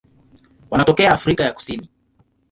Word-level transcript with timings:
Wanatokea 0.69 1.11
Afrika 1.13 1.43
ya 1.43 1.53
Kusini. 1.53 1.89